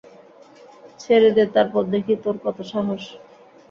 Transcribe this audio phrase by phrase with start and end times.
[0.99, 3.03] ছেড়ে দে, তারপর দেখি তোর কত সাহস!